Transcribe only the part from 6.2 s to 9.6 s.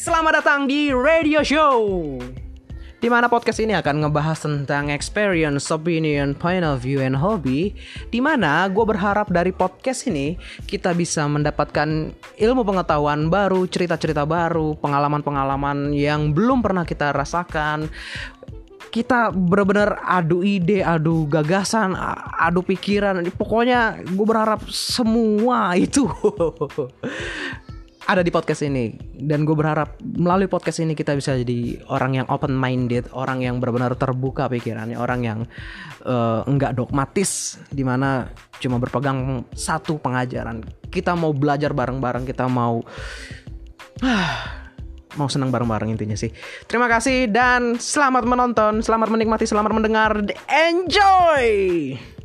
point of view, and hobby di mana gue berharap dari